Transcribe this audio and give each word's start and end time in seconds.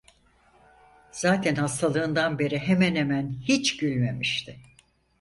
Zaten 1.11 1.55
hastalığından 1.55 2.39
beri 2.39 2.59
hemen 2.59 2.95
hemen 2.95 3.35
hiç 3.43 3.77
gülmemişti. 3.77 4.57